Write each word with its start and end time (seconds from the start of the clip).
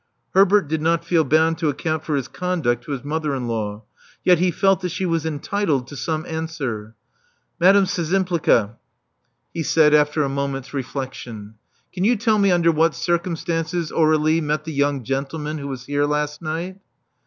Herbert 0.33 0.67
did 0.67 0.81
not 0.81 1.05
feel 1.05 1.23
bound 1.23 1.59
to 1.59 1.69
account 1.69 2.03
for 2.03 2.15
his 2.15 2.27
con 2.27 2.61
duct 2.61 2.83
to 2.85 2.91
his 2.91 3.03
mother 3.03 3.35
in 3.35 3.47
law: 3.47 3.83
yet 4.25 4.39
he 4.39 4.49
felt 4.49 4.81
that 4.81 4.89
she 4.89 5.05
was 5.05 5.27
entitled 5.27 5.85
to 5.89 5.95
some 5.95 6.25
answer. 6.25 6.95
Madame 7.59 7.83
Szczympliga," 7.83 8.77
he 9.53 9.59
Love 9.61 9.61
Among 9.61 9.61
the 9.61 9.61
Artists 9.61 9.75
371 9.75 9.75
said, 9.75 9.93
after 9.93 10.23
a 10.23 10.29
moment's 10.29 10.73
reflexion: 10.73 11.53
can 11.93 12.03
you 12.03 12.15
tell 12.15 12.39
me 12.39 12.49
under 12.51 12.71
what 12.71 12.95
circumstances 12.95 13.91
Aur^lie 13.91 14.41
met 14.41 14.63
the 14.63 14.73
young 14.73 15.03
gentleman 15.03 15.59
who 15.59 15.67
was 15.67 15.85
here 15.85 16.07
last 16.07 16.41
night?" 16.41 16.79